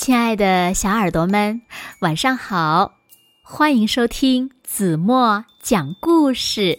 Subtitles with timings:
[0.00, 1.60] 亲爱的小耳朵们，
[2.00, 2.94] 晚上好！
[3.42, 6.78] 欢迎收听子墨讲故事，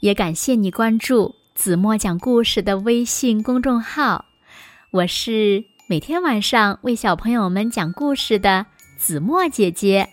[0.00, 4.24] 也感谢你关注子墨讲故事的微信公众号。
[4.90, 10.08] 我是每天晚上为小朋友们讲故事的子墨姐姐。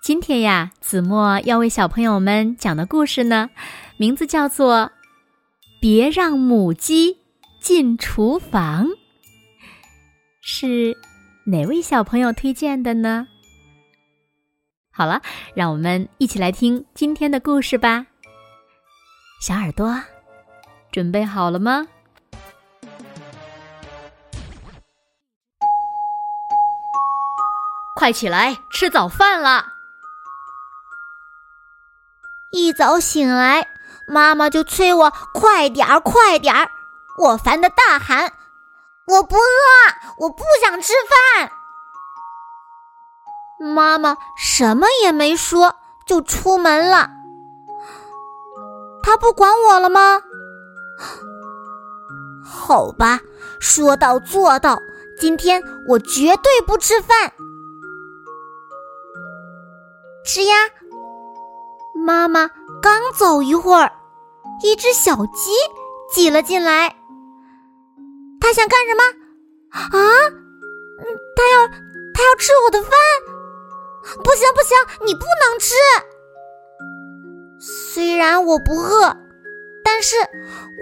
[0.00, 3.50] 今天呀，子墨要为小朋友们讲的故事呢，
[3.96, 4.76] 名字叫做
[5.80, 7.18] 《别让母鸡
[7.60, 8.86] 进厨房》。
[10.46, 10.94] 是
[11.46, 13.26] 哪位小朋友推荐的呢？
[14.92, 15.22] 好了，
[15.54, 18.04] 让我们一起来听今天的故事吧。
[19.40, 19.98] 小耳朵，
[20.92, 21.86] 准备好了吗？
[27.96, 29.66] 快起来吃早饭啦！
[32.52, 33.66] 一早醒来，
[34.06, 36.70] 妈妈就催我快点儿，快点儿，
[37.16, 38.30] 我烦的大喊。
[39.06, 39.40] 我不饿，
[40.18, 40.92] 我不想吃
[41.36, 41.50] 饭。
[43.58, 47.10] 妈妈什么也没说，就出门了。
[49.02, 50.22] 她不管我了吗？
[52.42, 53.20] 好吧，
[53.60, 54.78] 说到做到，
[55.20, 57.32] 今天我绝对不吃饭。
[60.24, 60.54] 吃呀！
[61.94, 62.48] 妈妈
[62.80, 63.92] 刚走一会儿，
[64.62, 65.52] 一只小鸡
[66.10, 66.96] 挤了进来。
[68.44, 69.02] 他想干什么？
[69.72, 69.88] 啊？
[71.34, 71.66] 他要
[72.12, 72.92] 他要吃我的饭？
[74.22, 75.74] 不行不行，你不能吃！
[77.58, 79.16] 虽然我不饿，
[79.82, 80.16] 但是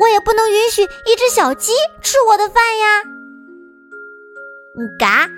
[0.00, 1.70] 我也不能允许一只小鸡
[2.02, 3.02] 吃我的饭呀！
[4.98, 5.30] 嘎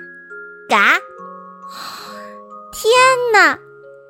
[0.66, 0.98] 嘎！
[2.72, 2.90] 天
[3.34, 3.58] 哪，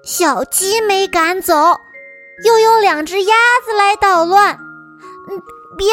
[0.05, 1.81] 小鸡没赶走，
[2.45, 3.35] 又有两只鸭
[3.67, 4.57] 子来捣乱。
[5.29, 5.43] 嗯，
[5.77, 5.89] 别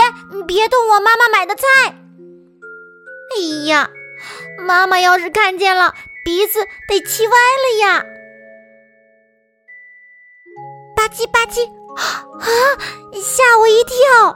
[0.45, 1.97] 别动我妈妈买的菜！
[3.32, 3.90] 哎呀，
[4.60, 8.03] 妈妈要是看见了，鼻子得气歪了呀！
[10.96, 11.66] 吧唧吧唧，
[11.96, 12.28] 啊，
[13.14, 14.36] 吓我一跳！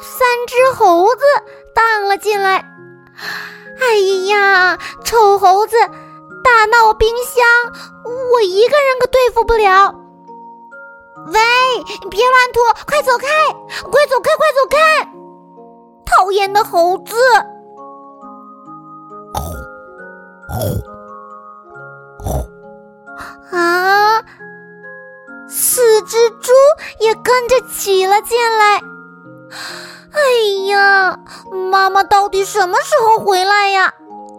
[0.00, 1.22] 三只猴子
[1.74, 2.64] 荡了进来。
[3.80, 3.94] 哎
[4.26, 5.76] 呀，臭猴子，
[6.42, 7.46] 大闹冰箱，
[8.32, 9.94] 我一个人可对付不了。
[11.28, 11.40] 喂，
[12.10, 13.28] 别乱吐，快走开！
[13.90, 14.76] 快走开，快走开！
[16.04, 17.14] 讨厌的猴子！
[20.48, 20.56] 呼
[22.18, 24.22] 呼啊！
[25.48, 26.50] 四只猪
[27.00, 28.82] 也跟着挤了进来。
[30.12, 30.20] 哎
[30.68, 31.18] 呀，
[31.70, 33.92] 妈妈到底什么时候回来呀？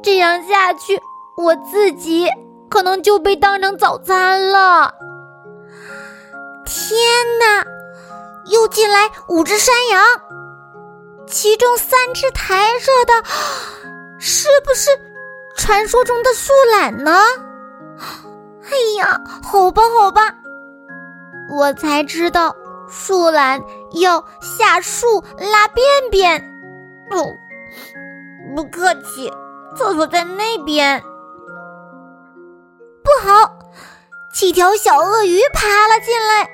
[0.03, 1.01] 这样下去，
[1.37, 2.27] 我自己
[2.69, 4.93] 可能就被当成早餐了。
[6.65, 6.97] 天
[7.39, 7.65] 哪！
[8.51, 10.03] 又进来五只山羊，
[11.25, 13.23] 其中三只抬着的，
[14.19, 14.89] 是不是？
[15.55, 17.11] 传说中的树懒呢？
[18.63, 20.35] 哎呀，好吧，好吧，
[21.49, 22.55] 我才知道
[22.89, 23.61] 树懒
[23.93, 26.41] 要下树拉便便。
[27.11, 27.37] 哦，
[28.55, 29.31] 不客气，
[29.77, 31.03] 厕所在那边。
[33.03, 33.59] 不好，
[34.33, 36.49] 几条小鳄鱼爬了进来。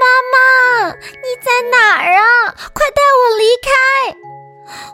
[0.00, 2.54] 妈妈，你在哪儿啊？
[2.72, 3.70] 快带我离开！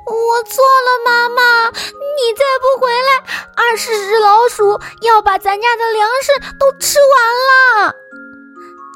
[0.06, 3.24] 我错了，妈妈，你再不回来，
[3.56, 7.94] 二十只老鼠要把咱家的粮食都吃完了。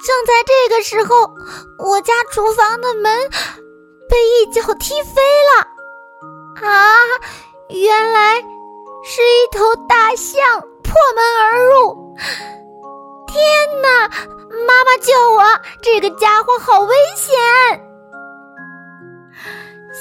[0.07, 1.31] 正在这个时候，
[1.79, 3.31] 我家厨房的门
[4.09, 5.23] 被一脚踢飞
[5.57, 5.67] 了。
[6.67, 6.99] 啊，
[7.69, 8.41] 原来
[9.05, 12.17] 是一头大象破门而入！
[13.27, 14.09] 天哪，
[14.67, 15.45] 妈妈救我！
[15.83, 17.90] 这个家伙好危险。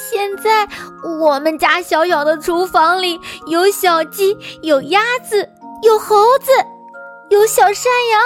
[0.10, 0.68] 现在
[1.04, 5.48] 我们家小小的厨房里有小鸡，有鸭子，
[5.84, 6.52] 有猴子，
[7.30, 8.22] 有小山羊，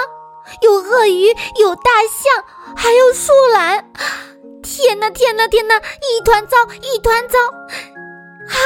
[0.62, 1.26] 有鳄鱼，
[1.60, 2.42] 有大象，
[2.74, 3.92] 还有树懒。
[4.62, 5.76] 天哪，天哪，天哪！
[5.76, 7.38] 一团糟，一团糟！
[8.48, 8.56] 啊，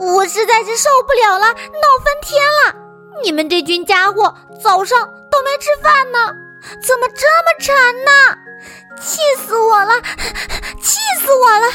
[0.00, 2.74] 我实在是受不了了，闹翻天了！
[3.22, 4.98] 你们这群家伙早上
[5.30, 6.18] 都没吃饭呢，
[6.82, 8.38] 怎么这么馋呢？
[9.02, 10.00] 气死我了！
[10.80, 11.66] 气死我了！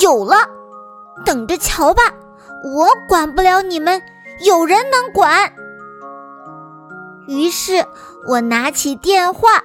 [0.00, 0.36] 有了，
[1.24, 2.02] 等着瞧吧！
[2.62, 4.02] 我管不了你们，
[4.44, 5.52] 有人能管。
[7.28, 7.86] 于是
[8.26, 9.62] 我拿起电话，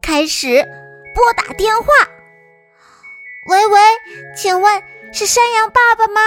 [0.00, 0.64] 开始
[1.14, 1.86] 拨打电话。
[3.48, 3.80] 喂喂，
[4.36, 6.20] 请问是山羊爸爸吗？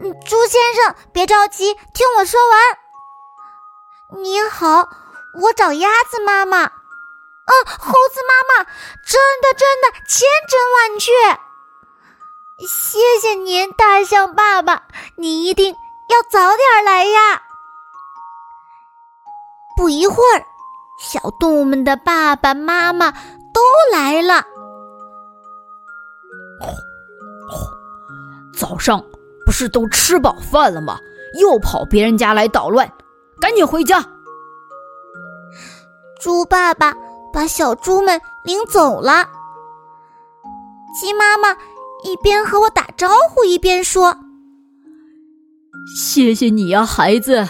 [0.00, 4.22] 嗯，猪先生，别着急，听我说完。
[4.22, 4.88] 你好，
[5.40, 6.77] 我找鸭子妈妈。
[7.48, 8.64] 嗯，猴子妈妈，
[9.04, 11.10] 真的真的千真万确。
[12.66, 14.82] 谢谢您，大象爸爸，
[15.16, 17.42] 你一定要早点来呀。
[19.76, 20.44] 不一会儿，
[21.00, 23.60] 小动物们的爸爸妈妈都
[23.92, 24.44] 来了。
[28.58, 29.02] 早上
[29.46, 30.98] 不是都吃饱饭了吗？
[31.40, 32.92] 又跑别人家来捣乱，
[33.40, 34.04] 赶紧回家！
[36.20, 36.92] 猪爸爸
[37.38, 39.28] 把小猪们领走了。
[40.92, 41.52] 鸡妈妈
[42.02, 44.16] 一边和我打招呼，一边说
[45.96, 47.48] ：“谢谢你呀，孩子，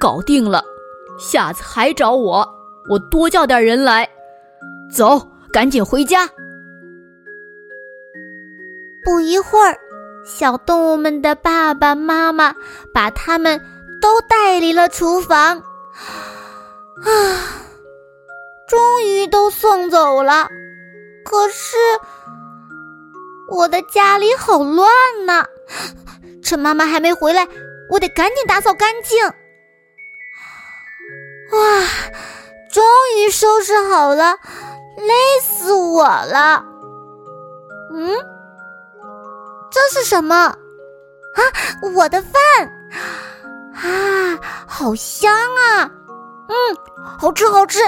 [0.00, 0.64] 搞定了。
[1.18, 2.48] 下次还找我，
[2.88, 4.08] 我多叫点人来。
[4.90, 6.26] 走，赶紧回家。”
[9.04, 9.76] 不一会儿，
[10.24, 12.54] 小动物们的爸爸妈妈
[12.94, 13.60] 把他们
[14.00, 15.58] 都带离了厨房。
[17.04, 17.68] 啊！
[18.70, 20.48] 终于都送走了，
[21.24, 21.76] 可是
[23.50, 24.88] 我的家里好乱
[25.26, 25.44] 呐！
[26.40, 27.48] 趁妈妈还没回来，
[27.90, 29.26] 我得赶紧打扫干净。
[31.50, 31.84] 哇，
[32.70, 32.84] 终
[33.18, 34.38] 于收拾好了，
[34.98, 36.64] 累死我了！
[37.92, 38.14] 嗯，
[39.68, 40.36] 这是什么？
[40.36, 40.54] 啊，
[41.96, 42.32] 我的饭！
[43.74, 44.38] 啊，
[44.68, 45.90] 好香啊！
[46.48, 46.54] 嗯，
[47.18, 47.80] 好吃，好吃。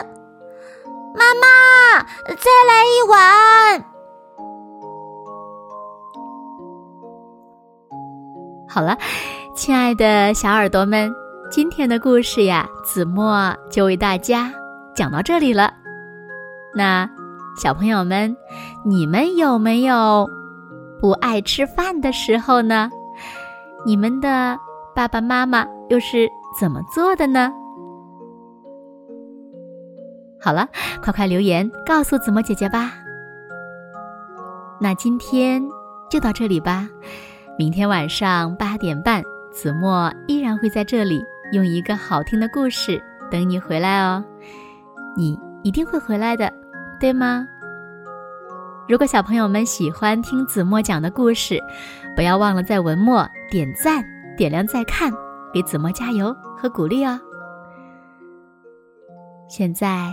[1.15, 3.85] 妈妈，再来一碗。
[8.69, 8.97] 好了，
[9.55, 11.13] 亲爱的小耳朵们，
[11.51, 14.51] 今天的故事呀，子墨就为大家
[14.95, 15.73] 讲到这里了。
[16.75, 17.09] 那
[17.57, 18.35] 小朋友们，
[18.85, 20.27] 你们有没有
[21.01, 22.91] 不爱吃饭的时候呢？
[23.85, 24.59] 你们的
[24.95, 26.27] 爸爸妈妈又是
[26.59, 27.53] 怎么做的呢？
[30.43, 30.69] 好了，
[31.01, 32.93] 快快留言告诉子墨姐姐吧。
[34.81, 35.63] 那今天
[36.11, 36.89] 就到这里吧，
[37.57, 39.23] 明天晚上八点半，
[39.53, 41.23] 子墨依然会在这里
[41.53, 43.01] 用一个好听的故事
[43.31, 44.25] 等你回来哦。
[45.17, 46.53] 你一定会回来的，
[46.99, 47.47] 对吗？
[48.89, 51.61] 如果小朋友们喜欢听子墨讲的故事，
[52.17, 54.05] 不要忘了在文末点赞、
[54.37, 55.13] 点亮再看，
[55.55, 57.21] 给子墨加油和鼓励哦。
[59.49, 60.13] 现在。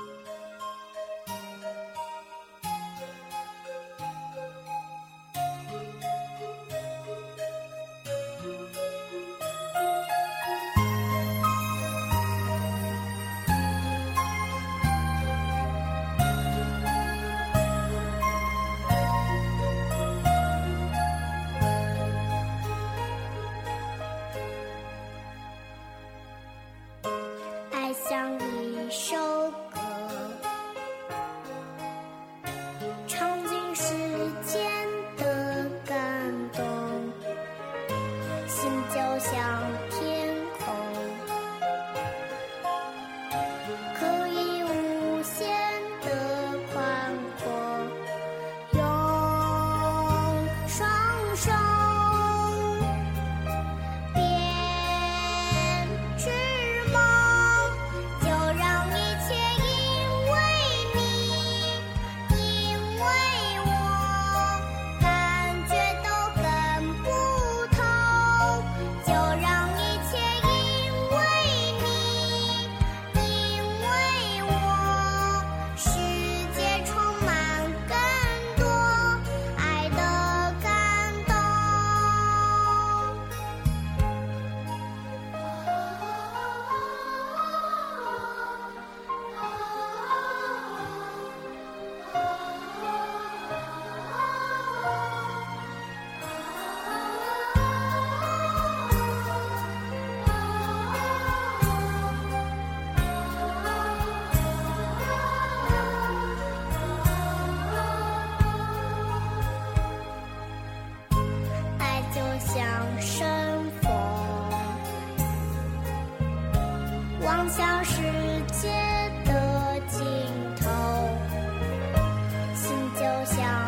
[123.01, 123.60] 就像